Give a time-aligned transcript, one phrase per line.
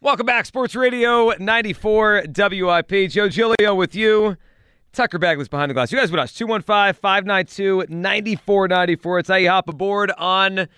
[0.00, 3.10] Welcome back, Sports Radio 94 WIP.
[3.10, 4.36] Joe Giglio with you.
[4.92, 5.90] Tucker Bagley's behind the glass.
[5.90, 6.32] You guys with us.
[6.34, 9.18] 215 592 9494.
[9.18, 10.68] It's how you hop aboard on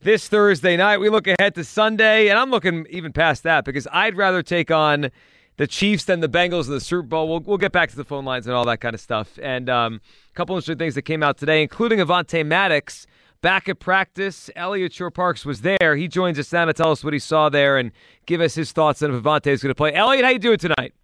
[0.00, 0.96] this Thursday night.
[0.96, 4.70] We look ahead to Sunday, and I'm looking even past that because I'd rather take
[4.70, 5.10] on
[5.58, 7.28] the Chiefs than the Bengals in the Super Bowl.
[7.28, 9.38] We'll, we'll get back to the phone lines and all that kind of stuff.
[9.42, 13.06] And um, a couple interesting things that came out today, including Avonte Maddox
[13.44, 14.48] back at practice.
[14.56, 15.96] Elliot Shorr-Parks was there.
[15.96, 17.92] He joins us now to tell us what he saw there and
[18.24, 19.92] give us his thoughts on if Avonte is going to play.
[19.92, 20.94] Elliot, how you doing tonight?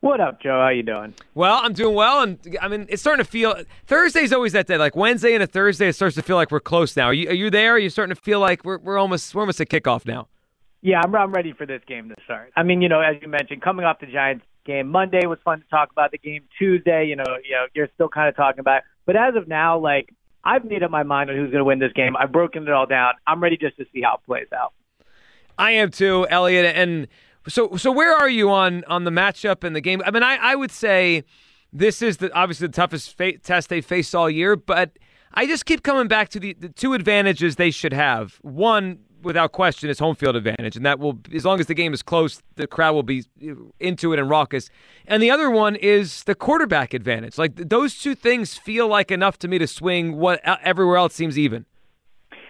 [0.00, 0.58] What up, Joe?
[0.58, 1.12] How you doing?
[1.34, 3.56] Well, I'm doing well, and I mean it's starting to feel.
[3.86, 4.78] Thursday's always that day.
[4.78, 7.06] Like Wednesday and a Thursday, it starts to feel like we're close now.
[7.06, 7.74] Are you, are you there?
[7.74, 10.28] Are you starting to feel like we're we're almost we're almost at kickoff now?
[10.80, 12.52] Yeah, I'm I'm ready for this game to start.
[12.56, 15.60] I mean, you know, as you mentioned, coming off the Giants game, Monday was fun
[15.60, 16.44] to talk about the game.
[16.58, 18.78] Tuesday, you know, you know, you're still kind of talking about.
[18.78, 18.84] It.
[19.06, 20.10] But as of now, like
[20.46, 22.16] I've made up my mind on who's going to win this game.
[22.16, 23.14] I've broken it all down.
[23.26, 24.72] I'm ready just to see how it plays out.
[25.58, 26.72] I am too, Elliot.
[26.76, 27.08] And
[27.48, 30.02] so, so where are you on on the matchup and the game?
[30.06, 31.24] I mean, I, I would say
[31.72, 34.98] this is the obviously the toughest fa- test they faced all year, but
[35.34, 38.38] I just keep coming back to the, the two advantages they should have.
[38.42, 41.92] One, without question, is home field advantage, and that will, as long as the game
[41.92, 43.24] is close, the crowd will be
[43.78, 44.70] into it and raucous.
[45.06, 47.36] And the other one is the quarterback advantage.
[47.36, 51.38] Like those two things feel like enough to me to swing what everywhere else seems
[51.38, 51.66] even.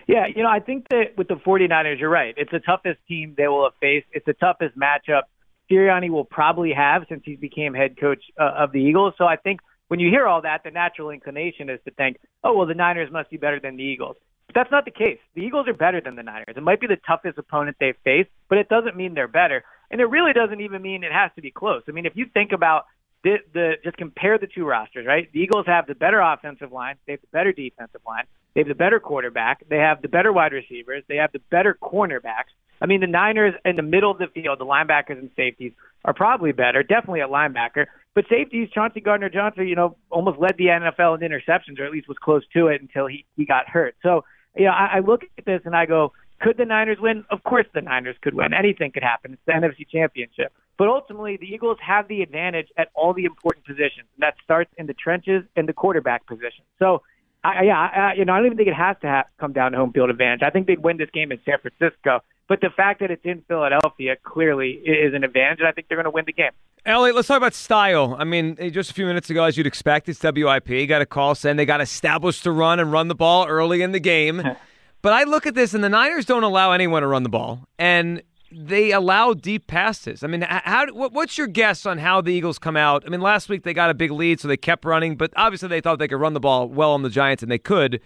[0.07, 2.33] Yeah, you know, I think that with the 49ers, you're right.
[2.37, 4.07] It's the toughest team they will have faced.
[4.13, 5.23] It's the toughest matchup
[5.71, 9.15] Sirianni will probably have since he became head coach uh, of the Eagles.
[9.19, 12.57] So I think when you hear all that, the natural inclination is to think, oh,
[12.57, 14.17] well, the Niners must be better than the Eagles.
[14.47, 15.19] But that's not the case.
[15.35, 16.55] The Eagles are better than the Niners.
[16.57, 19.65] It might be the toughest opponent they've faced, but it doesn't mean they're better.
[19.91, 21.83] And it really doesn't even mean it has to be close.
[21.89, 22.87] I mean, if you think about
[23.23, 25.31] the, the just compare the two rosters, right?
[25.33, 28.25] The Eagles have the better offensive line, they have the better defensive line,
[28.55, 31.77] they have the better quarterback, they have the better wide receivers, they have the better
[31.81, 32.55] cornerbacks.
[32.81, 35.73] I mean, the Niners in the middle of the field, the linebackers and safeties
[36.05, 37.87] are probably better, definitely at linebacker.
[38.15, 41.93] But safeties, Chauncey Gardner Johnson, you know, almost led the NFL in interceptions, or at
[41.93, 43.97] least was close to it until he he got hurt.
[44.03, 44.25] So,
[44.57, 47.25] you know, I, I look at this and I go, could the Niners win?
[47.31, 48.53] Of course, the Niners could win.
[48.53, 49.33] Anything could happen.
[49.33, 50.53] It's the NFC Championship.
[50.79, 54.07] But ultimately, the Eagles have the advantage at all the important positions.
[54.15, 56.65] And that starts in the trenches and the quarterback position.
[56.79, 57.03] So,
[57.43, 59.73] I, yeah, I, you know, I don't even think it has to have, come down
[59.73, 60.43] to home field advantage.
[60.43, 62.21] I think they'd win this game in San Francisco.
[62.49, 65.97] But the fact that it's in Philadelphia clearly is an advantage, and I think they're
[65.97, 66.53] going to win the game.
[66.87, 68.15] Eliot, let's talk about style.
[68.17, 70.89] I mean, just a few minutes ago, as you'd expect, it's WIP.
[70.89, 73.91] Got a call saying they got established to run and run the ball early in
[73.91, 74.41] the game.
[75.03, 77.67] but I look at this, and the Niners don't allow anyone to run the ball.
[77.77, 80.23] And they allow deep passes.
[80.23, 83.03] I mean, how what's your guess on how the Eagles come out?
[83.05, 85.69] I mean, last week they got a big lead, so they kept running, but obviously
[85.69, 88.01] they thought they could run the ball well on the Giants, and they could.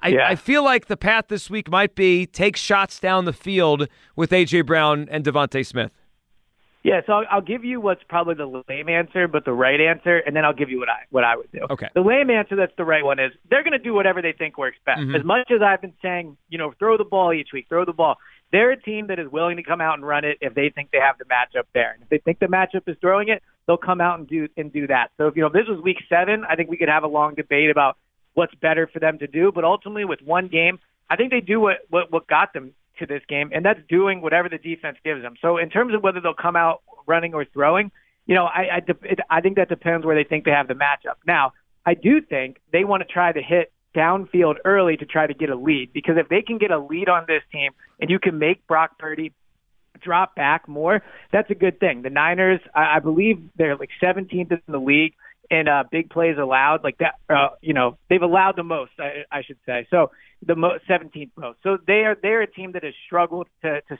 [0.00, 0.28] I, yeah.
[0.28, 3.86] I feel like the path this week might be take shots down the field
[4.16, 5.92] with AJ Brown and DeVonta Smith.
[6.84, 10.18] Yeah, so I'll, I'll give you what's probably the lame answer, but the right answer,
[10.18, 11.60] and then I'll give you what I what I would do.
[11.70, 11.88] Okay.
[11.94, 14.58] The lame answer that's the right one is they're going to do whatever they think
[14.58, 15.00] works best.
[15.00, 15.14] Mm-hmm.
[15.14, 17.94] As much as I've been saying, you know, throw the ball each week, throw the
[17.94, 18.16] ball.
[18.52, 20.90] They're a team that is willing to come out and run it if they think
[20.92, 21.92] they have the matchup there.
[21.92, 24.70] And if they think the matchup is throwing it, they'll come out and do and
[24.70, 25.08] do that.
[25.16, 27.08] So if you know if this was week seven, I think we could have a
[27.08, 27.96] long debate about
[28.34, 29.52] what's better for them to do.
[29.52, 30.78] But ultimately, with one game,
[31.08, 34.20] I think they do what what, what got them to this game, and that's doing
[34.20, 35.34] whatever the defense gives them.
[35.40, 37.90] So in terms of whether they'll come out running or throwing,
[38.26, 40.74] you know, I I, it, I think that depends where they think they have the
[40.74, 41.16] matchup.
[41.26, 41.52] Now,
[41.84, 45.50] I do think they want to try to hit downfield early to try to get
[45.50, 45.92] a lead.
[45.92, 48.98] Because if they can get a lead on this team and you can make Brock
[48.98, 49.32] Purdy
[50.00, 51.02] drop back more,
[51.32, 52.02] that's a good thing.
[52.02, 55.14] The Niners, I, I believe they're like 17th in the league
[55.50, 56.84] in uh, big plays allowed.
[56.84, 59.86] Like that, uh, you know, they've allowed the most, I, I should say.
[59.90, 60.10] So
[60.44, 61.58] the mo- 17th most.
[61.62, 63.98] So they are they're a team that has struggled to to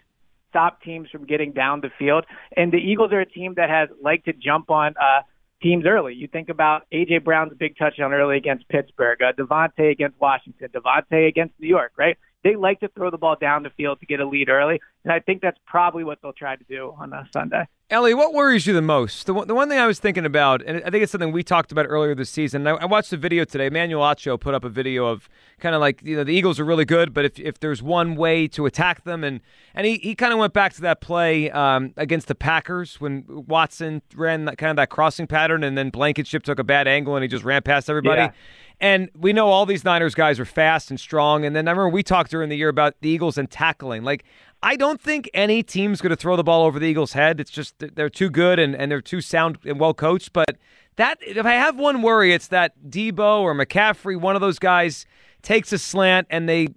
[0.50, 2.24] stop teams from getting down the field,
[2.56, 4.94] and the Eagles are a team that has liked to jump on.
[5.00, 5.22] uh
[5.62, 6.14] teams early.
[6.14, 11.26] You think about AJ Brown's big touchdown early against Pittsburgh, uh, DeVonta against Washington, DeVonta
[11.26, 12.18] against New York, right?
[12.42, 15.12] They like to throw the ball down the field to get a lead early, and
[15.12, 17.66] I think that's probably what they'll try to do on uh, Sunday.
[17.90, 19.26] Ellie, what worries you the most?
[19.26, 21.42] The one, the one thing I was thinking about, and I think it's something we
[21.42, 22.66] talked about earlier this season.
[22.66, 23.68] I, I watched a video today.
[23.68, 25.28] Manuel Acho put up a video of
[25.60, 28.16] kind of like you know the Eagles are really good, but if, if there's one
[28.16, 29.42] way to attack them, and
[29.74, 33.26] and he, he kind of went back to that play um, against the Packers when
[33.28, 37.16] Watson ran that, kind of that crossing pattern, and then Blankenship took a bad angle
[37.16, 38.22] and he just ran past everybody.
[38.22, 38.32] Yeah.
[38.80, 41.44] And we know all these Niners guys are fast and strong.
[41.44, 44.02] And then I remember we talked during the year about the Eagles and tackling.
[44.02, 44.24] Like,
[44.64, 47.38] I don't think any team's going to throw the ball over the Eagles' head.
[47.38, 50.32] It's just they're too good and, and they're too sound and well coached.
[50.32, 50.56] But
[50.96, 55.04] that if I have one worry, it's that Deebo or McCaffrey, one of those guys,
[55.42, 56.68] takes a slant and they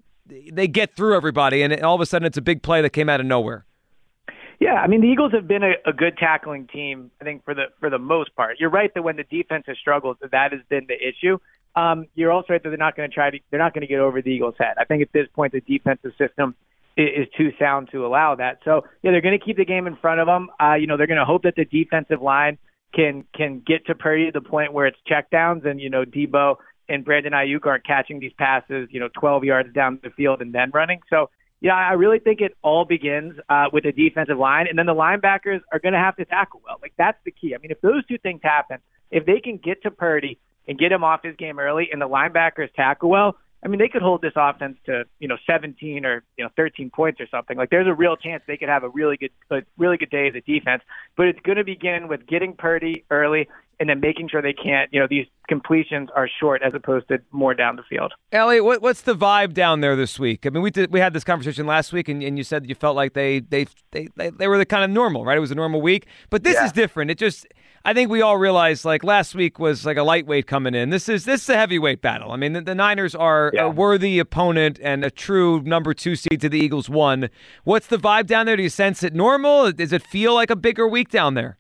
[0.51, 3.07] they get through everybody, and all of a sudden it's a big play that came
[3.07, 3.65] out of nowhere.
[4.59, 7.53] Yeah, I mean the Eagles have been a, a good tackling team, I think for
[7.53, 8.59] the for the most part.
[8.59, 11.37] You're right that when the defense has struggled, that has been the issue.
[11.77, 13.87] Um, you're also right that they're not going to try to they're not going to
[13.87, 14.75] get over the Eagles' head.
[14.77, 16.53] I think at this point the defensive system
[16.97, 18.59] is, too sound to allow that.
[18.65, 20.49] So yeah, they're going to keep the game in front of them.
[20.61, 22.57] Uh, you know, they're going to hope that the defensive line
[22.93, 26.55] can can get to Purdy to the point where it's checkdowns and you know Deebo
[26.89, 30.53] and Brandon Aiyuk aren't catching these passes, you know, 12 yards down the field and
[30.53, 31.01] then running.
[31.09, 31.29] So
[31.59, 34.93] yeah, I really think it all begins uh, with the defensive line, and then the
[34.93, 36.77] linebackers are going to have to tackle well.
[36.81, 37.55] Like that's the key.
[37.55, 38.77] I mean, if those two things happen,
[39.09, 42.07] if they can get to Purdy and get him off his game early, and the
[42.07, 46.23] linebackers tackle well, I mean, they could hold this offense to you know 17 or
[46.37, 47.57] you know 13 points or something.
[47.57, 50.27] Like there's a real chance they could have a really good, a really good day
[50.27, 50.83] as a defense.
[51.15, 53.47] But it's going to begin with getting Purdy early
[53.79, 57.19] and then making sure they can't, you know, these completions are short as opposed to
[57.31, 58.13] more down the field.
[58.31, 60.45] Elliot, what, what's the vibe down there this week?
[60.45, 62.75] I mean, we did, we had this conversation last week, and, and you said you
[62.75, 65.37] felt like they they, they they they were the kind of normal, right?
[65.37, 66.65] It was a normal week, but this Yeah.
[66.65, 67.11] is different.
[67.11, 67.45] It just
[67.85, 70.89] I think we all realized like last week was like a lightweight coming in.
[70.89, 72.31] This is this is a heavyweight battle.
[72.31, 73.65] I mean, the, the Niners are Yeah.
[73.65, 76.89] a worthy opponent and a true number two seed to the Eagles.
[76.89, 77.29] One.
[77.63, 78.57] What's the vibe down there?
[78.57, 79.71] Do you sense it normal?
[79.71, 81.57] Does it feel like a bigger week down there?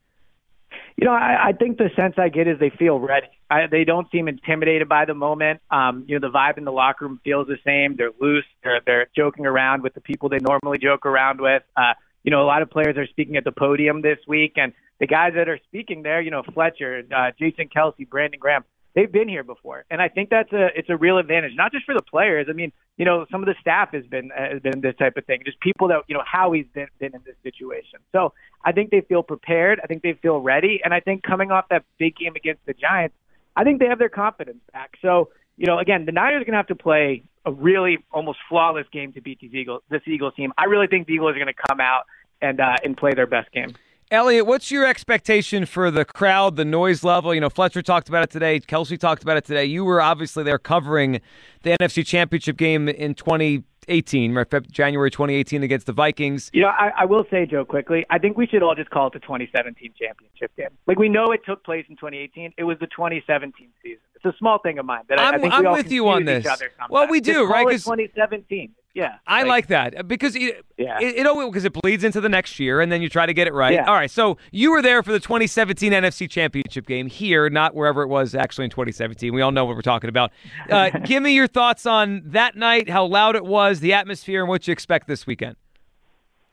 [0.97, 3.27] You know, I, I think the sense I get is they feel ready.
[3.51, 5.61] I, they don't seem intimidated by the moment.
[5.69, 7.95] Um, you know, the vibe in the locker room feels the same.
[7.95, 8.45] They're loose.
[8.63, 11.61] They're they're joking around with the people they normally joke around with.
[11.75, 14.73] Uh, you know, a lot of players are speaking at the podium this week, and
[14.99, 18.63] the guys that are speaking there, you know, Fletcher, uh, Jason Kelce, Brandon Graham,
[18.97, 21.85] they've been here before, and I think that's a it's a real advantage, not just
[21.85, 22.47] for the players.
[22.49, 25.25] I mean, you know, some of the staff has been has been this type of
[25.25, 27.99] thing, just people that you know Howie's been been in this situation.
[28.11, 28.33] So
[28.65, 29.79] I think they feel prepared.
[29.83, 32.73] I think they feel ready, and I think coming off that big game against the
[32.73, 33.15] Giants,
[33.55, 34.97] I think they have their confidence back.
[35.01, 38.39] So you know, again, the Niners are going to have to play a really almost
[38.49, 40.53] flawless game to beat these Eagles this Eagles team.
[40.57, 42.05] I really think the Eagles are going to come out
[42.41, 43.75] and uh, and play their best game.
[44.09, 47.33] Elliot, what's your expectation for the crowd, the noise level?
[47.35, 48.59] You know, Fletcher talked about it today.
[48.61, 49.65] Kelce talked about it today.
[49.65, 51.19] You were obviously there covering
[51.63, 54.71] the NFC Championship game in 2018, right?
[54.71, 56.49] January 2018 against the Vikings.
[56.53, 59.07] You know, I, I will say, Joe, quickly, I think we should all just call
[59.07, 60.69] it the 2017 championship game.
[60.85, 62.53] Like we know it took place in 2018.
[62.57, 63.99] It was the 2017 season.
[64.15, 65.91] It's a small thing of mine that I, I I'm- think I'm we all with
[65.91, 66.47] you on this.
[66.89, 67.67] Well, we do, Just right?
[67.67, 68.71] it 'Cause- 2017.
[68.97, 70.97] Yeah, I like, that because it, Yeah.
[70.99, 73.45] it, it because it bleeds into the next year, and then you try to get
[73.45, 73.75] it right.
[73.75, 73.85] Yeah.
[73.85, 78.01] All right, so you were there for the 2017 NFC Championship game here, not wherever
[78.01, 79.35] it was actually in 2017.
[79.35, 80.31] We all know what we're talking about.
[80.67, 84.49] Uh, give me your thoughts on that night, how loud it was, the atmosphere, and
[84.49, 85.57] what you expect this weekend.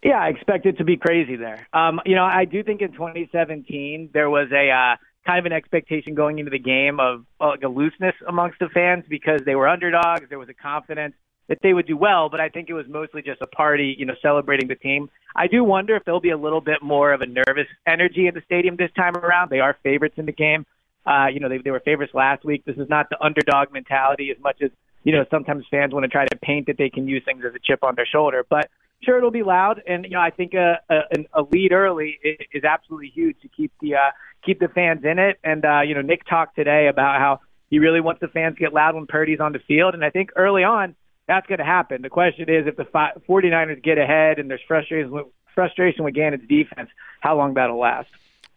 [0.02, 1.66] Yeah, I expect it to be crazy there.
[1.72, 5.52] Um, you know, I do think in 2017 there was a uh, kind of an
[5.52, 9.54] expectation going into the game of uh, like a looseness amongst the fans because they
[9.54, 10.28] were underdogs.
[10.28, 11.14] There was a confidence
[11.48, 14.06] that they would do well, but I think it was mostly just a party, you
[14.06, 15.10] know, celebrating the team.
[15.36, 18.34] I do wonder if there'll be a little bit more of a nervous energy in
[18.34, 19.50] the stadium this time around.
[19.50, 20.64] They are favorites in the game.
[21.04, 22.64] Uh, you know, they, they were favorites last week.
[22.64, 24.70] This is not the underdog mentality as much as,
[25.02, 27.54] you know, sometimes fans want to try to paint that they can use things as
[27.54, 28.46] a chip on their shoulder.
[28.48, 28.70] But
[29.02, 29.82] sure, it'll be loud.
[29.86, 31.00] And, you know, I think a, a,
[31.34, 34.10] a lead early is, is absolutely huge to keep the, uh,
[34.46, 35.38] keep the fans in it.
[35.44, 38.60] And, uh, you know, Nick talked today about how he really wants the fans to
[38.60, 39.92] get loud when Purdy's on the field.
[39.92, 40.94] And I think early on,
[41.26, 42.02] that's going to happen.
[42.02, 46.14] The question is if the fi- 49ers get ahead and there's frustration with, frustration with
[46.14, 46.90] Gannon's defense,
[47.20, 48.08] how long that'll last.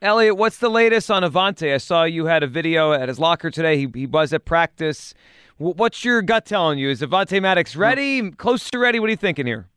[0.02, 1.74] Elliot, what's the latest on Avonte?
[1.74, 3.78] I saw you had a video at his locker today.
[3.78, 5.14] He, he was at practice.
[5.58, 6.90] What's your gut telling you?
[6.92, 8.30] Is Avonte Maddox ready?
[8.32, 9.00] Close to ready?
[9.00, 9.68] What are you thinking here?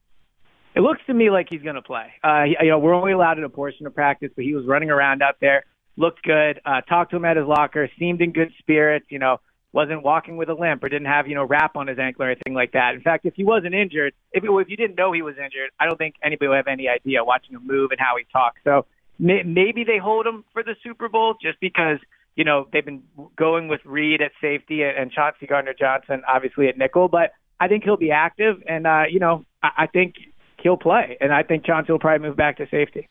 [0.74, 2.12] It looks to me like he's going to play.
[2.22, 4.66] Uh, he- you know, we're only allowed in a portion of practice, but he was
[4.66, 5.64] running around out there,
[5.96, 6.60] looked good.
[6.66, 9.06] Uh, talked to him at his locker, seemed in good spirits.
[9.08, 9.40] You know,
[9.72, 12.30] wasn't walking with a limp or didn't have you know wrap on his ankle or
[12.30, 12.94] anything like that.
[12.94, 15.70] In fact, if he wasn't injured, if it, if you didn't know he was injured,
[15.78, 18.60] I don't think anybody would have any idea watching him move and how he talks.
[18.64, 18.86] So
[19.18, 21.98] may, maybe they hold him for the Super Bowl just because
[22.36, 23.02] you know they've been
[23.36, 27.84] going with Reed at safety and Chauncey Gardner Johnson obviously at nickel, but I think
[27.84, 30.14] he'll be active and uh, you know I, I think
[30.62, 33.08] he'll play, and I think Chauncey will probably move back to safety.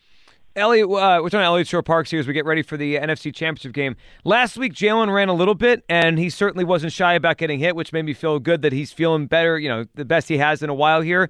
[0.59, 3.73] Elliot, uh, we're talking Elliott Shorr-Parks here as we get ready for the NFC Championship
[3.73, 3.95] game.
[4.23, 7.75] Last week, Jalen ran a little bit, and he certainly wasn't shy about getting hit,
[7.75, 10.61] which made me feel good that he's feeling better, you know, the best he has
[10.61, 11.29] in a while here.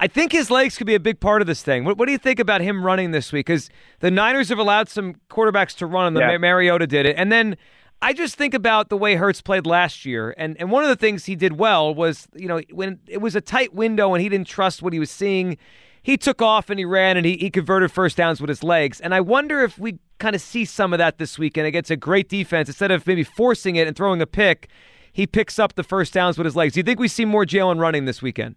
[0.00, 1.84] I think his legs could be a big part of this thing.
[1.84, 3.46] What, what do you think about him running this week?
[3.46, 3.68] Because
[4.00, 6.38] the Niners have allowed some quarterbacks to run, and the Yeah.
[6.38, 7.16] Mariota did it.
[7.18, 7.58] And then
[8.00, 10.96] I just think about the way Hurts played last year, and and one of the
[10.96, 14.30] things he did well was, you know, when it was a tight window and he
[14.30, 15.58] didn't trust what he was seeing,
[16.02, 19.00] he took off and he ran and he, he converted first downs with his legs.
[19.00, 21.96] And I wonder if we kind of see some of that this weekend against a
[21.96, 22.68] great defense.
[22.68, 24.68] Instead of maybe forcing it and throwing a pick,
[25.12, 26.74] he picks up the first downs with his legs.
[26.74, 28.56] Do you think we see more Jalen running this weekend?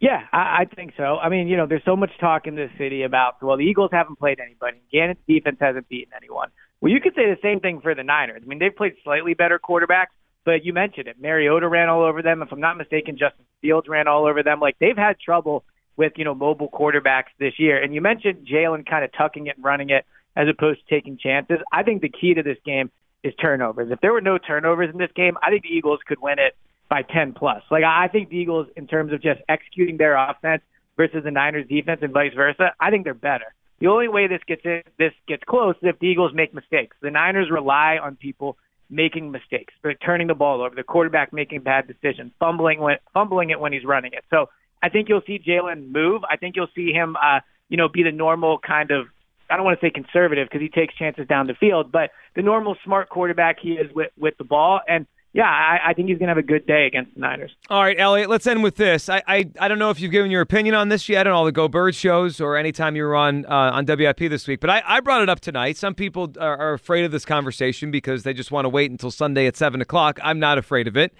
[0.00, 1.16] Yeah, I, I think so.
[1.16, 3.90] I mean, you know, there's so much talk in this city about well, the Eagles
[3.92, 4.78] haven't played anybody.
[4.92, 6.50] Gannon's defense hasn't beaten anyone.
[6.80, 8.42] Well, you could say the same thing for the Niners.
[8.44, 11.20] I mean, they've played slightly better quarterbacks, but you mentioned it.
[11.20, 12.42] Mariota ran all over them.
[12.42, 14.60] If I'm not mistaken, Justin Fields ran all over them.
[14.60, 15.64] Like they've had trouble
[15.98, 17.82] with you know mobile quarterbacks this year.
[17.82, 21.18] And you mentioned Jalen kind of tucking it and running it as opposed to taking
[21.18, 21.58] chances.
[21.70, 22.90] I think the key to this game
[23.22, 23.90] is turnovers.
[23.90, 26.56] If there were no turnovers in this game, I think the Eagles could win it
[26.88, 27.62] by 10 plus.
[27.70, 30.62] Like I think the Eagles, in terms of just executing their offense
[30.96, 33.52] versus the Niners defense and vice versa, I think they're better.
[33.80, 36.96] The only way this gets in, this gets close is if the Eagles make mistakes.
[37.00, 38.56] The Niners rely on people
[38.90, 39.74] making mistakes,
[40.04, 43.84] turning the ball over, the quarterback making bad decisions, fumbling when fumbling it when he's
[43.84, 44.24] running it.
[44.30, 44.48] So
[44.82, 46.22] I think you'll see Jalen move.
[46.28, 49.06] I think you'll see him, uh, you know, be the normal kind of
[49.50, 52.42] I don't want to say conservative because he takes chances down the field, but the
[52.42, 54.80] normal smart quarterback he is with with the ball.
[54.86, 57.54] And yeah, I, I think he's going to have a good day against the Niners.
[57.68, 59.08] All right, Elliot, let's end with this.
[59.08, 61.44] I, I, I don't know if you've given your opinion on this yet on all
[61.44, 64.70] the Go Bird shows or anytime you were on uh, on WIP this week, but
[64.70, 65.76] I, I brought it up tonight.
[65.76, 69.10] Some people are, are afraid of this conversation because they just want to wait until
[69.10, 70.18] Sunday at 7 o'clock.
[70.22, 71.14] I'm not afraid of it.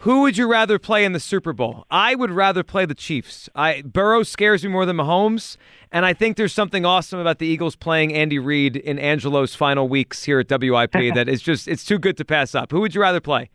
[0.00, 1.86] Who would you rather play in the Super Bowl?
[1.90, 3.48] I would rather play the Chiefs.
[3.54, 5.56] I Burrow scares me more than Mahomes,
[5.90, 9.88] and I think there's something awesome about the Eagles playing Andy Reid in Angelo's final
[9.88, 12.72] weeks here at WIP that is just it's too good to pass up.
[12.72, 13.50] Who would you rather play?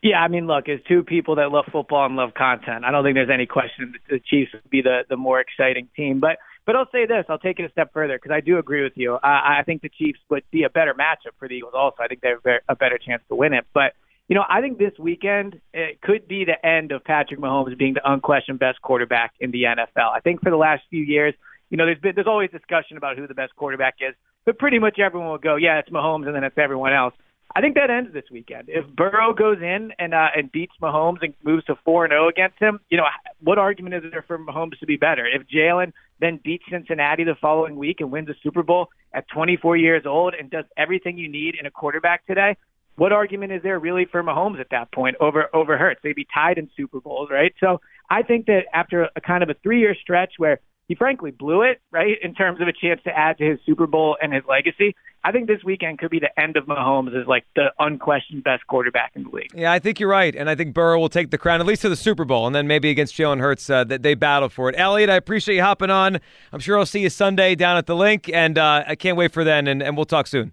[0.00, 3.02] Yeah, I mean, look, as two people that love football and love content, I don't
[3.02, 6.20] think there's any question that the Chiefs would be the the more exciting team.
[6.20, 8.84] But but I'll say this, I'll take it a step further because I do agree
[8.84, 9.18] with you.
[9.22, 11.74] I, I think the Chiefs would be a better matchup for the Eagles.
[11.74, 13.66] Also, I think they have a better chance to win it.
[13.74, 13.94] But
[14.28, 17.94] you know, I think this weekend it could be the end of Patrick Mahomes being
[17.94, 20.10] the unquestioned best quarterback in the NFL.
[20.14, 21.34] I think for the last few years,
[21.70, 24.14] you know, there's been there's always discussion about who the best quarterback is,
[24.44, 27.14] but pretty much everyone will go, yeah, it's Mahomes, and then it's everyone else.
[27.56, 28.64] I think that ends this weekend.
[28.68, 32.28] If Burrow goes in and uh, and beats Mahomes and moves to four and zero
[32.28, 33.04] against him, you know
[33.40, 35.26] what argument is there for Mahomes to be better?
[35.26, 39.76] If Jalen then beats Cincinnati the following week and wins a Super Bowl at 24
[39.76, 42.56] years old and does everything you need in a quarterback today,
[42.96, 46.00] what argument is there really for Mahomes at that point over over Hurts?
[46.02, 47.54] They'd be tied in Super Bowls, right?
[47.60, 51.30] So I think that after a kind of a three year stretch where he frankly
[51.30, 54.32] blew it, right, in terms of a chance to add to his Super Bowl and
[54.34, 54.94] his legacy.
[55.26, 58.66] I think this weekend could be the end of Mahomes as like the unquestioned best
[58.66, 59.52] quarterback in the league.
[59.54, 61.80] Yeah, I think you're right, and I think Burrow will take the crown at least
[61.82, 64.68] to the Super Bowl, and then maybe against Jalen Hurts uh, that they battle for
[64.68, 64.74] it.
[64.76, 66.20] Elliot, I appreciate you hopping on.
[66.52, 69.32] I'm sure I'll see you Sunday down at the Linc, and uh, I can't wait
[69.32, 70.52] for then, and, and we'll talk soon.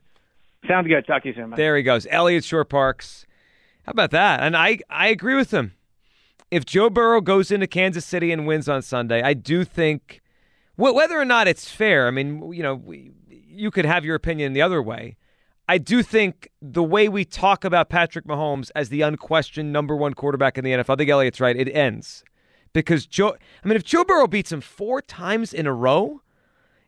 [0.68, 1.06] Sounds good.
[1.08, 1.50] Talk to you soon.
[1.50, 1.58] Man.
[1.58, 3.25] There he goes, Elliot Shorr-Parks.
[3.84, 4.41] How about that?
[4.41, 5.74] And I I agree with him.
[6.51, 10.22] If Joe Burrow goes into Kansas City and wins on Sunday, I do think
[10.75, 12.08] whether or not it's fair.
[12.08, 12.84] I mean, you know,
[13.30, 15.18] you could have your opinion the other way.
[15.68, 20.13] I do think the way we talk about Patrick Mahomes as the unquestioned number one
[20.13, 21.56] quarterback in the NFL, I think Elliot's right.
[21.56, 22.24] It ends
[22.74, 23.36] because Joe.
[23.63, 26.22] I mean, if Joe Burrow beats him four times in a row,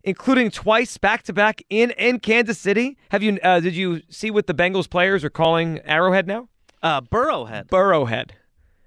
[0.03, 3.39] including twice back to back in in Kansas City, have you?
[3.43, 6.50] Uh, did you see what the Bengals players are calling Arrowhead now?
[6.81, 7.67] Uh, Burrowhead.
[7.67, 8.31] Burrowhead.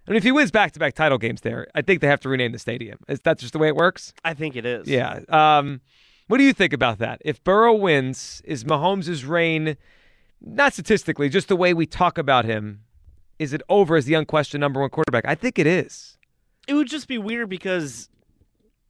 [0.06, 2.52] I mean, if he wins back-to-back title games there, I think they have to rename
[2.52, 2.99] the stadium.
[3.08, 4.12] Is that just the way it works?
[4.25, 4.87] I think it is.
[4.87, 5.20] Yeah.
[5.28, 5.80] Um,
[6.28, 7.20] what do you think about that?
[7.25, 9.76] If Burrow wins, is Mahomes' reign,
[10.40, 12.82] not statistically, just the way we talk about him,
[13.40, 15.25] is it over as the unquestioned number one quarterback?
[15.26, 16.18] I think it is.
[16.68, 18.08] It would just be weird because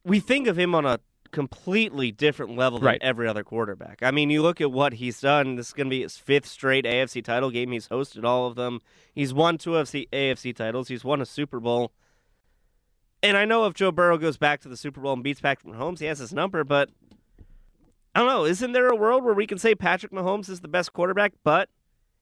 [0.03, 3.01] we think of him on a completely different level than Right.
[3.01, 4.01] every other quarterback.
[4.01, 5.55] I mean, you look at what he's done.
[5.55, 7.71] This is going to be his fifth straight AFC title game.
[7.71, 8.79] He's hosted all of them.
[9.13, 10.87] He's won two AFC, AFC titles.
[10.87, 11.91] He's won a Super Bowl.
[13.23, 15.73] And I know if Joe Burrow goes back to the Super Bowl and beats Patrick
[15.73, 16.63] Mahomes, he has his number.
[16.63, 16.89] But
[18.15, 18.45] I don't know.
[18.45, 21.69] Isn't there a world where we can say Patrick Mahomes is the best quarterback, but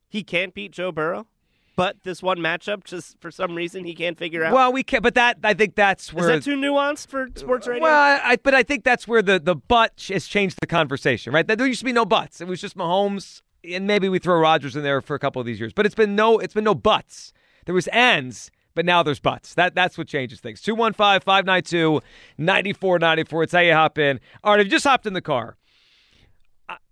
[0.08, 1.28] he can't beat Joe Burrow?
[1.76, 4.54] But this one matchup, just for some reason, he can't figure out.
[4.54, 5.04] Well, we can't.
[5.04, 7.84] but that I think that's is that too nuanced for sports radio?
[7.84, 11.46] Well, I, but I think that's where the the but has changed the conversation, right?
[11.46, 12.40] There used to be no buts.
[12.40, 15.46] It was just Mahomes, and maybe we throw Rodgers in there for a couple of
[15.46, 15.74] these years.
[15.74, 17.34] But it's been no, it's been no buts.
[17.66, 19.54] There was ends, but now there's buts.
[19.56, 20.62] That that's what changes things.
[20.62, 23.44] 215-592-9494.
[23.44, 24.20] It's how you hop in.
[24.44, 25.58] All right, if you just hopped in the car.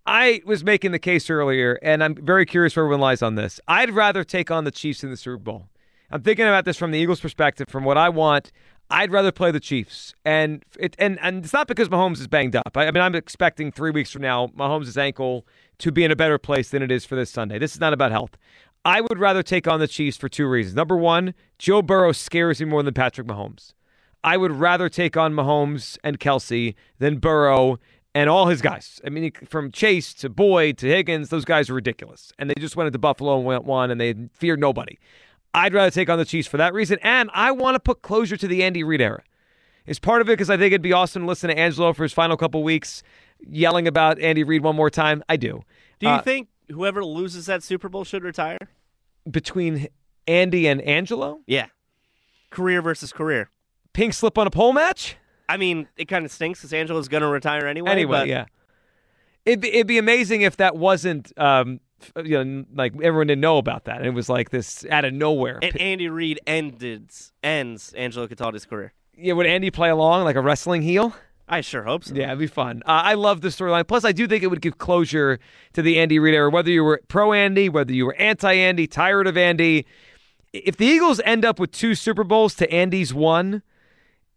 [0.05, 3.59] I was making the case earlier, and I'm very curious where everyone lies on this.
[3.67, 5.69] I'd rather take on the Chiefs in the Super Bowl.
[6.11, 8.51] I'm thinking about this from the Eagles' perspective, from what I want.
[8.89, 12.55] I'd rather play the Chiefs, and it and and it's not because Mahomes is banged
[12.55, 12.75] up.
[12.75, 15.47] I, I mean, I'm expecting three weeks from now Mahomes' ankle
[15.79, 17.57] to be in a better place than it is for this Sunday.
[17.57, 18.37] This is not about health.
[18.85, 20.75] I would rather take on the Chiefs for two reasons.
[20.75, 23.73] Number one, Joe Burrow scares me more than Patrick Mahomes.
[24.23, 27.79] I would rather take on Mahomes and Kelce than Burrow
[28.15, 29.01] and all his guys.
[29.05, 32.31] I mean, from Chase to Boyd to Higgins, those guys are ridiculous.
[32.37, 34.97] And they just went into Buffalo and went one, and they feared nobody.
[35.53, 38.37] I'd rather take on the Chiefs for that reason, and I want to put closure
[38.37, 39.23] to the Andy Reid era.
[39.85, 42.03] It's part of it because I think it'd be awesome to listen to Angelo for
[42.03, 43.03] his final couple weeks
[43.45, 45.21] yelling about Andy Reid one more time.
[45.27, 45.61] I do.
[45.99, 48.57] Do you Uh, think whoever loses that Super Bowl should retire?
[49.29, 49.87] between
[50.27, 51.41] Andy and Angelo?
[51.47, 51.67] Yeah.
[52.49, 53.49] Career versus career.
[53.93, 55.15] Pink slip on a pole match?
[55.49, 57.91] I mean, it kind of stinks because Angelo's going to retire anyway.
[57.91, 58.45] Anyway, but yeah.
[59.45, 61.81] It'd be, it'd be amazing if that wasn't, um,
[62.23, 63.97] you know, like everyone didn't know about that.
[63.97, 65.59] And it was like this out of nowhere.
[65.61, 67.11] And Andy Reid ended
[67.43, 68.93] ends Angelo Cataldi's career.
[69.17, 71.13] yeah, would Andy play along like a wrestling heel?
[71.47, 72.15] I sure hope so.
[72.15, 72.83] Yeah, it'd be fun.
[72.85, 73.85] Uh, I love the storyline.
[73.85, 75.39] Plus, I do think it would give closure
[75.73, 78.87] to the Andy Reid era, whether you were pro Andy, whether you were anti Andy,
[78.87, 79.85] tired of Andy.
[80.53, 83.61] If the Eagles end up with two Super Bowls to Andy's one,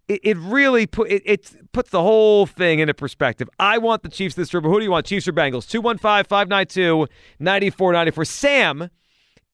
[0.08, 3.48] it, it really put it, it puts the whole thing into perspective.
[3.58, 4.72] I want the Chiefs this Super Bowl.
[4.72, 5.68] Who do you want, Chiefs or Bengals?
[5.68, 7.06] 215 592
[7.40, 8.24] 9494.
[8.24, 8.90] Sam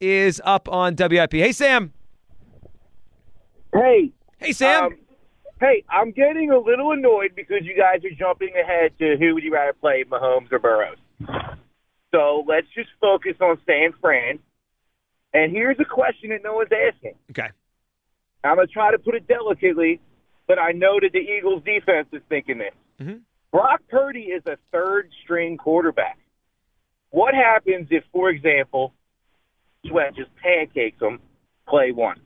[0.00, 1.32] is up on WIP.
[1.32, 1.92] Hey, Sam.
[3.72, 4.84] Hey, Hey, Sam.
[4.84, 4.96] um,
[5.60, 9.44] hey, I'm getting a little annoyed because you guys are jumping ahead to who would
[9.44, 10.96] you rather play, Mahomes or Burrows.
[12.12, 14.38] So let's just focus on San Fran.
[15.32, 17.14] And here's a question that no one's asking.
[17.30, 17.48] okay.
[18.44, 20.00] I'm going to try to put it delicately,
[20.54, 22.74] but I know that the Eagles defense is thinking this.
[23.00, 23.20] Mhm.
[23.52, 26.18] Brock Purdy is a third string quarterback.
[27.10, 28.92] What happens if, for example,
[29.86, 31.20] Sweat just pancakes them
[31.66, 32.20] play one?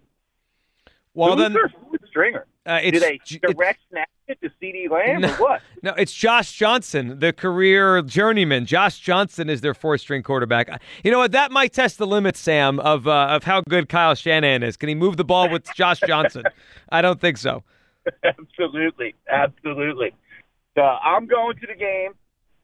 [1.15, 2.47] Well, Who's then their fourth stringer?
[2.67, 5.29] uh, Do it's, they J- it's- direct snap it to CeeDee Lamb No.
[5.29, 5.63] or what?
[5.85, 8.67] No, it's Josh Johnson, the career journeyman.
[8.67, 10.69] Josh Johnson is their fourth string quarterback.
[11.05, 11.31] You know what?
[11.31, 14.77] That might test the limits, Sam, of uh, of how good Kyle Shanahan is.
[14.77, 16.43] Can he move the ball with Josh Johnson?
[16.91, 17.63] I don't think so.
[18.25, 20.15] absolutely, absolutely.
[20.77, 22.13] So I'm going to the game.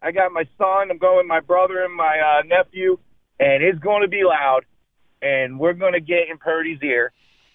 [0.03, 0.91] I got my son.
[0.91, 2.99] I'm going with my brother and my uh, nephew,
[3.39, 4.65] and it's going to be loud.
[5.23, 7.13] And we're going to get in Purdy's ear,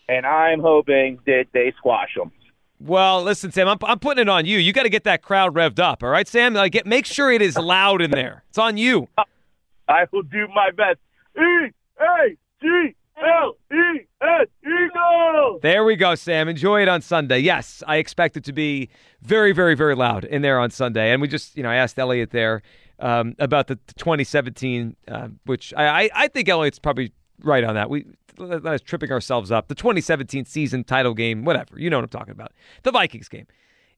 [0.07, 2.31] and I'm hoping that they squash him.
[2.79, 4.57] Well, listen, Sam, I'm, I'm putting it on you.
[4.57, 6.53] You got to get that crowd revved up, all right, Sam?
[6.53, 8.43] Like, get make sure it is loud in there.
[8.49, 9.09] It's on you.
[9.89, 10.99] I will do my best.
[11.37, 15.59] E A G L E S Eagles.
[15.61, 16.47] There we go, Sam.
[16.47, 17.39] Enjoy it on Sunday.
[17.39, 18.89] Yes, I expect it to be
[19.21, 21.11] very, very, very loud in there on Sunday.
[21.11, 22.61] And we just, you know, I asked Elliot there
[22.99, 27.11] um, about the 2017, uh, which I, I, I think Elliot's probably
[27.43, 27.89] right on that.
[27.89, 28.05] We
[28.39, 29.67] us tripping ourselves up.
[29.67, 31.79] The 2017 season title game, whatever.
[31.79, 32.51] You know what I'm talking about.
[32.83, 33.47] The Vikings game.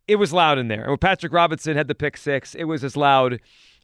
[0.08, 0.82] It was loud in there.
[0.82, 3.39] And when Patrick Robinson had the pick six, it was as loud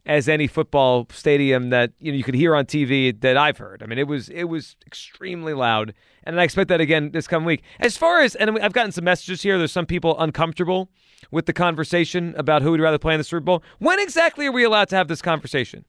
[0.06, 3.82] as any football stadium that you know you could hear on TV that I've heard.
[3.82, 7.46] I mean, it was it was extremely loud, and I expect that again this coming
[7.48, 7.64] week.
[7.80, 9.58] As far as and I've gotten some messages here.
[9.58, 10.90] There's some people uncomfortable
[11.32, 13.64] with the conversation about who would rather play in the Super Bowl.
[13.80, 15.86] When exactly are we allowed to have this conversation?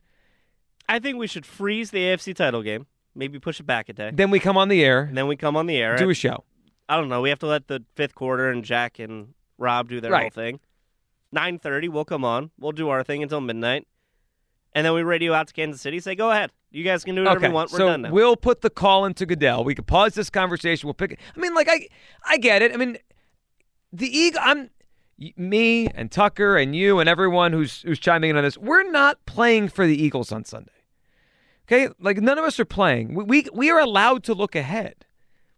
[0.89, 4.11] I think we should freeze the AFC title game, maybe push it back a day,
[4.15, 5.97] Then we come on the air, and then we come on the air.
[5.97, 6.45] do a show.
[6.89, 7.21] I don't know.
[7.21, 10.23] We have to let the fifth quarter and Jack and Rob do their Right.
[10.23, 10.61] whole thing.
[11.33, 12.53] Nine thirty, we'll come on.
[12.59, 13.87] We'll do our thing until midnight,
[14.77, 15.99] and then we radio out to Kansas City.
[16.01, 16.53] Say, go ahead.
[16.71, 17.73] You guys can do whatever Okay, you want.
[17.73, 18.11] We're so done now.
[18.11, 19.65] we'll put the call into Goodell.
[19.65, 20.87] We could pause this conversation.
[20.87, 21.13] We'll pick.
[21.13, 21.19] it.
[21.35, 21.89] I mean, like I,
[22.27, 22.75] I get it.
[22.75, 22.99] I mean,
[23.91, 24.41] the Eagle.
[24.45, 24.69] I'm
[25.39, 28.59] me and Tucker and you and everyone who's who's chiming in on this.
[28.59, 30.71] We're not playing for the Eagles on Sunday.
[31.67, 33.15] Okay, like none of us are playing.
[33.15, 35.07] We we, we are allowed to look ahead.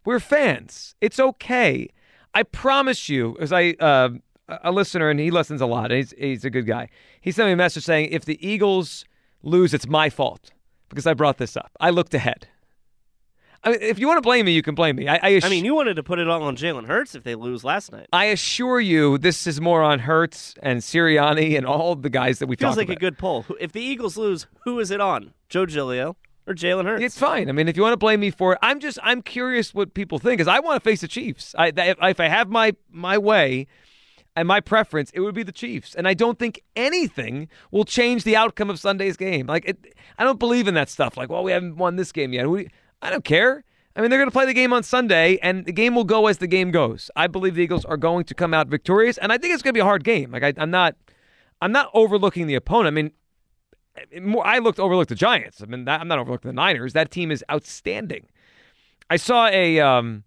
[0.05, 0.95] We're fans.
[1.01, 1.89] It's okay.
[2.33, 4.11] I promise you, as I uh,
[4.63, 5.91] a listener and he listens a lot.
[5.91, 6.89] And he's he's a good guy.
[7.21, 9.05] He sent me a message saying if the Eagles
[9.43, 10.51] lose, it's my fault
[10.89, 11.71] because I brought this up.
[11.79, 12.47] I looked ahead.
[13.61, 15.09] I mean, if you want to blame me, you can blame me.
[15.09, 17.23] I, I, ass- I mean, you wanted to put it all on Jalen Hurts if
[17.23, 18.07] they lose last night.
[18.13, 22.47] I assure you, this is more on Hurts and Sirianni and all the guys that
[22.47, 22.95] we Feels like about.
[22.95, 23.45] a good poll.
[23.59, 25.33] If the Eagles lose, who is it on?
[25.49, 26.15] Joe Giglio
[26.47, 27.03] or Jalen Hurts?
[27.03, 27.49] It's fine.
[27.49, 29.93] I mean, if you want to blame me for it, I'm just I'm curious what
[29.93, 31.53] people think because I want to face the Chiefs.
[31.57, 33.67] I if, if I have my my way
[34.39, 38.23] and my preference, it would be the Chiefs, and I don't think anything will change
[38.23, 39.47] the outcome of Sunday's game.
[39.47, 41.17] Like it, I don't believe in that stuff.
[41.17, 42.49] Like, well, we haven't won this game yet.
[42.49, 42.69] We,
[43.01, 43.65] I don't care.
[43.97, 46.27] I mean, they're going to play the game on Sunday, and the game will go
[46.27, 47.11] as the game goes.
[47.17, 49.73] I believe the Eagles are going to come out victorious, and I think it's going
[49.73, 50.31] to be a hard game.
[50.31, 50.95] Like I, I'm not,
[51.61, 52.87] I'm not overlooking the opponent.
[52.87, 55.61] I mean, I looked overlooked the Giants.
[55.61, 56.93] I mean, that, I'm not overlooking the Niners.
[56.93, 58.27] That team is outstanding.
[59.09, 60.23] I saw a, um,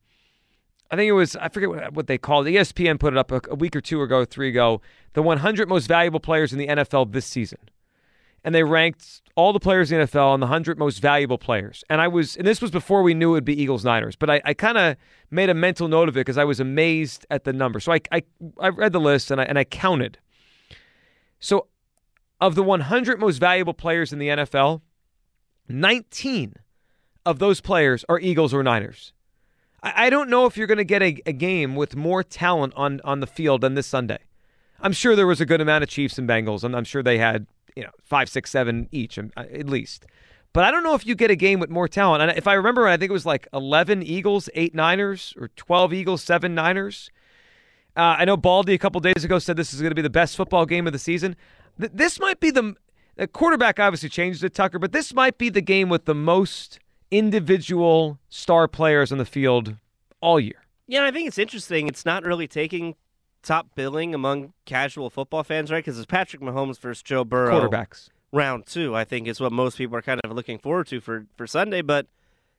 [0.92, 2.46] I think it was I forget what, they called.
[2.46, 2.52] It.
[2.52, 4.82] ESPN put it up a, a week or two ago, three ago.
[5.14, 7.58] The 100 most valuable players in the NFL this season,
[8.44, 11.82] and they ranked all the players in the NFL on the 100 most valuable players.
[11.88, 14.28] And I was, and this was before we knew it would be Eagles Niners, but
[14.28, 14.96] I, I kind of
[15.30, 17.80] made a mental note of it because I was amazed at the number.
[17.80, 18.22] So I, I,
[18.60, 20.18] I read the list and I, and I counted.
[21.40, 21.68] So
[22.38, 24.82] of the 100 most valuable players in the NFL,
[25.68, 26.56] 19
[27.24, 29.14] of those players are Eagles or Niners.
[29.82, 32.72] I, I don't know if you're going to get a, a game with more talent
[32.76, 34.18] on, on the field than this Sunday.
[34.80, 37.18] I'm sure there was a good amount of Chiefs and Bengals, and I'm sure they
[37.18, 40.06] had you know five, six, seven each uh, at least.
[40.52, 42.22] But I don't know if you get a game with more talent.
[42.22, 45.94] And if I remember, I think it was like 11 Eagles, eight Niners, or 12
[45.94, 47.10] Eagles, seven Niners.
[47.96, 50.10] Uh, I know Baldy a couple days ago said this is going to be the
[50.10, 51.36] best football game of the season.
[51.80, 52.74] Th- this might be the,
[53.16, 56.78] the quarterback obviously changed it, Tucker, but this might be the game with the most
[57.12, 59.76] individual star players on the field
[60.20, 60.64] all year.
[60.88, 61.86] Yeah, I think it's interesting.
[61.86, 62.96] It's not really taking
[63.42, 65.84] top billing among casual football fans, right?
[65.84, 67.68] Because it's Patrick Mahomes versus Joe Burrow.
[67.68, 68.08] Quarterbacks.
[68.32, 71.26] Round two, I think, is what most people are kind of looking forward to for,
[71.36, 71.82] for Sunday.
[71.82, 72.06] But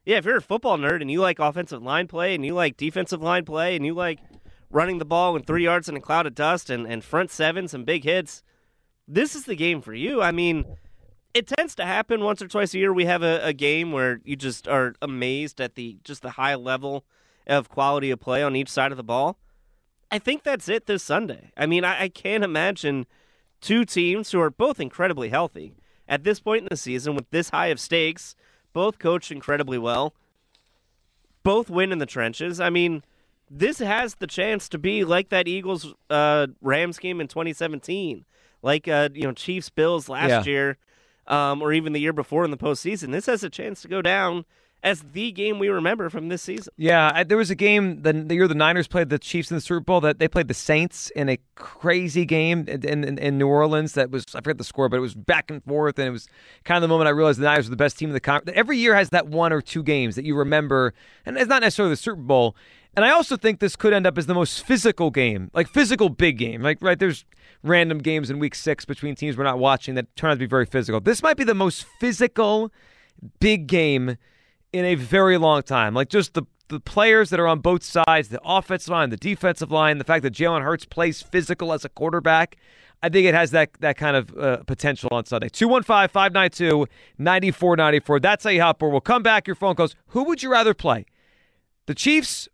[0.05, 2.77] yeah, if you're a football nerd and you like offensive line play and you like
[2.77, 4.19] defensive line play and you like
[4.69, 7.73] running the ball in three yards in a cloud of dust and, and front sevens
[7.73, 8.43] and big hits,
[9.07, 10.21] this is the game for you.
[10.21, 10.65] I mean,
[11.33, 12.93] it tends to happen once or twice a year.
[12.93, 16.55] We have a, a, game where you just are amazed at the just the high
[16.55, 17.05] level
[17.47, 19.37] of quality of play on each side of the ball.
[20.11, 21.51] I think that's it this Sunday.
[21.57, 23.07] I mean, I, I can't imagine
[23.61, 25.73] two teams who are both incredibly healthy
[26.07, 28.35] at this point in the season with this high of stakes,
[28.73, 30.13] both coached incredibly well,
[31.41, 32.59] both win in the trenches.
[32.59, 33.03] I mean,
[33.49, 38.25] this has the chance to be like that Eagles uh, Rams game in 2017
[38.63, 40.51] like uh, you know Chiefs Bills last yeah.
[40.51, 40.77] year,
[41.27, 43.11] um, or even the year before in the postseason.
[43.11, 44.45] This has a chance to go down
[44.83, 46.73] as the game we remember from this season.
[46.75, 49.55] Yeah, I, there was a game the, the, year the Niners played the Chiefs in
[49.55, 53.37] the Super Bowl that they played the Saints in a crazy game in, in, in,
[53.37, 53.93] New Orleans.
[53.93, 56.27] That was I forget the score, but it was back and forth, and it was
[56.65, 58.57] kind of the moment I realized the Niners were the best team in the conference.
[58.57, 60.93] Every year has that one or two games that you remember,
[61.25, 62.55] and it's not necessarily the Super Bowl.
[62.95, 66.09] And I also think this could end up as the most physical game, like physical
[66.09, 66.61] big game.
[66.61, 67.25] Like right, there's
[67.63, 70.45] random games in week six between teams we're not watching that turn out to be
[70.45, 70.99] very physical.
[70.99, 72.71] This might be the most physical
[73.39, 74.17] big game
[74.71, 75.93] in a very long time.
[75.93, 79.71] Like just the the players that are on both sides, the offensive line, the defensive
[79.71, 82.57] line, the fact that Jalen Hurts plays physical as a quarterback.
[83.01, 85.49] I think it has that that kind of uh, potential on Sunday.
[85.49, 88.19] 215 592 9494.
[88.19, 89.47] That's how you hop We'll come back.
[89.47, 89.95] Your phone calls.
[90.07, 91.05] Who would you rather play?
[91.85, 92.47] The Chiefs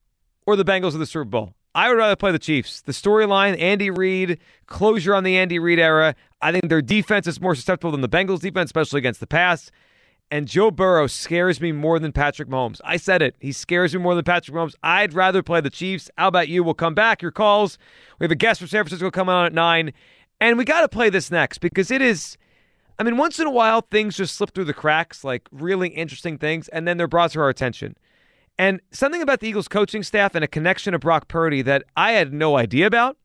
[0.50, 1.54] or the Bengals of the Super Bowl?
[1.76, 2.82] I would rather play the Chiefs.
[2.82, 6.16] The storyline, Andy Reid, closure on the Andy Reid era.
[6.42, 9.70] I think their defense is more susceptible than the Bengals defense, especially against the pass.
[10.32, 12.82] And Joe Burrow scares me more than Patrick Mahomes.
[12.84, 13.36] I said it.
[13.40, 14.76] He scares me more than Patrick Mahomes.
[14.82, 16.10] I'd rather play the Chiefs.
[16.18, 16.64] How about you?
[16.64, 17.22] We'll come back.
[17.22, 17.78] Your calls.
[18.20, 19.94] We have a guest from San Francisco coming on at 9.
[20.42, 22.38] And we got to play this next because it is.
[22.98, 26.38] I mean, once in a while, things just slip through the cracks, like really interesting
[26.38, 27.96] things, and then they're brought to our attention.
[28.60, 32.12] And something about the Eagles coaching staff and a connection to Brock Purdy that I
[32.12, 33.16] had no idea about.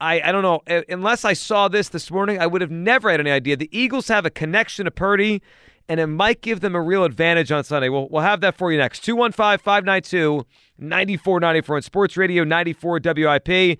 [0.00, 0.62] I, I don't know.
[0.66, 3.58] Uh, unless I saw this this morning, I would have never had any idea.
[3.58, 5.42] The Eagles have a connection to Purdy,
[5.86, 7.90] and it might give them a real advantage on Sunday.
[7.90, 9.04] We'll, we'll have that for you next.
[9.04, 10.46] 215 592
[10.78, 13.78] 9494 on Sports Radio 94 WIP.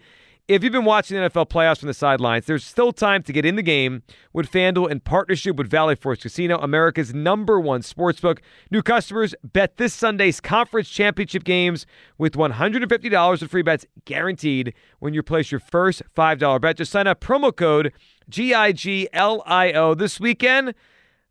[0.51, 3.45] If you've been watching the NFL playoffs from the sidelines, there's still time to get
[3.45, 8.41] in the game with FanDuel in partnership with Valley Forge Casino, America's number one sportsbook.
[8.69, 11.87] New customers bet this Sunday's conference championship games
[12.19, 16.79] with $150 in free bets guaranteed when you place your first $5 bet.
[16.79, 17.93] Just sign up promo code
[18.29, 20.75] GIGLIO this weekend.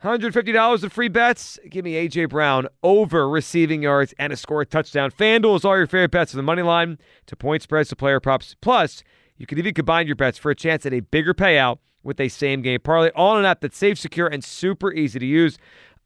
[0.04, 1.60] $150 of free bets.
[1.70, 2.26] Give me A.J.
[2.26, 5.12] Brown over receiving yards and a score touchdown.
[5.12, 8.22] FanDuel is all your favorite bets from the money line to point spreads to player
[8.22, 8.56] props.
[8.62, 9.04] Plus,
[9.36, 12.30] you can even combine your bets for a chance at a bigger payout with a
[12.30, 13.10] same game parlay.
[13.14, 15.58] All in an app that's safe, secure, and super easy to use.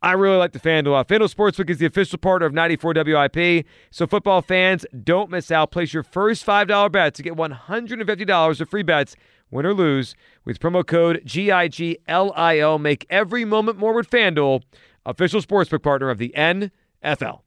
[0.01, 1.07] I really like the FanDuel app.
[1.07, 3.65] FanDuel Sportsbook is the official partner of 94 WIP.
[3.91, 5.69] So, football fans, don't miss out.
[5.69, 9.15] Place your first $5 bet to get $150 of free bets
[9.53, 12.79] win or lose, with promo code GIGLIO.
[12.79, 14.63] Make every moment more with FanDuel,
[15.05, 17.41] official sportsbook partner of the NFL.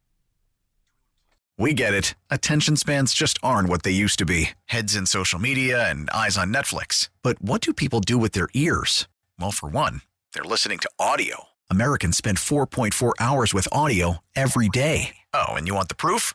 [1.59, 2.15] We get it.
[2.31, 6.37] Attention spans just aren't what they used to be heads in social media and eyes
[6.37, 7.09] on Netflix.
[7.23, 9.09] But what do people do with their ears?
[9.41, 10.03] Well, for one,
[10.35, 11.45] they're listening to audio.
[11.71, 15.17] Americans spend 4.4 hours with audio every day.
[15.33, 16.35] Oh, and you want the proof?